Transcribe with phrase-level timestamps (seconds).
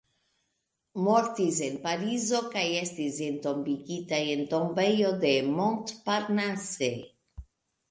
[1.07, 6.93] Mortis en Parizo kaj estis entombigita en Tombejo de Montparnasse.